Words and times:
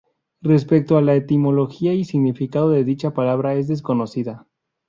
Respecto 0.41 0.97
a 0.97 1.01
la 1.03 1.13
etimología 1.15 1.93
y 1.93 2.05
significado 2.05 2.71
de 2.71 2.83
dicha 2.83 3.13
palabra, 3.13 3.53
es 3.53 3.67
desconocida. 3.67 4.47